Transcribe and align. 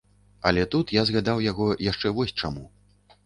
Але 0.51 0.61
тут 0.75 0.93
я 0.95 1.03
згадаў 1.09 1.43
яго 1.51 1.67
яшчэ 1.91 2.13
вось 2.17 2.35
чаму. 2.45 2.65